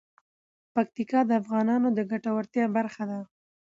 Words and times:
پکتیکا 0.73 1.19
د 1.25 1.31
افغانانو 1.41 1.87
د 1.97 1.99
ګټورتیا 2.11 2.65
برخه 2.77 3.03
ده. 3.11 3.19